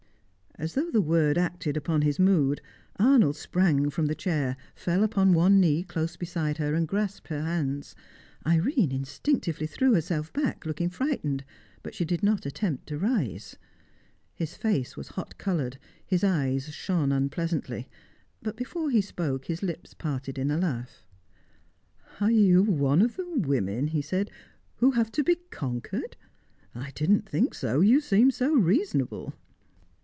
[0.55, 2.61] As though the word acted upon his mood,
[2.97, 7.29] Arnold sprang forward from the chair, fell upon one knee close beside her, and grasped
[7.29, 7.95] her hands.
[8.45, 11.43] Irene instinctively threw herself back, looking frightened;
[11.81, 13.55] but she did not attempt to rise.
[14.35, 17.89] His face was hot coloured, his eyes shone unpleasantly;
[18.43, 21.03] but before he spoke, his lips parted in a laugh.
[22.19, 24.29] "Are you one of the women," he said,
[24.75, 26.17] "who have to be conquered?
[26.75, 27.79] I didn't think so.
[27.79, 29.33] You seemed so reasonable."